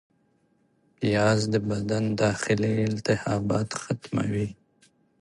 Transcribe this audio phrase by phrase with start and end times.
[0.97, 4.47] پیاز د بدن داخلي التهابات ختموي